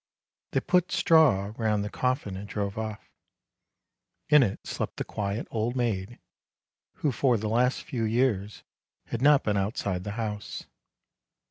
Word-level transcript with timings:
They 0.53 0.61
put 0.61 0.91
straw 0.91 1.53
round 1.57 1.83
the 1.83 1.89
coffin 1.91 2.35
and 2.35 2.49
drove 2.49 2.75
off. 2.75 3.07
In 4.29 4.41
it 4.41 4.65
slept 4.65 4.97
the 4.97 5.03
quiet 5.03 5.47
old 5.51 5.75
maid, 5.75 6.17
who 6.95 7.11
for 7.11 7.37
the 7.37 7.47
last 7.47 7.83
few 7.83 8.03
years 8.03 8.63
had 9.09 9.21
not 9.21 9.43
been 9.43 9.57
outside 9.57 10.03
the 10.03 10.13
house. 10.17 10.65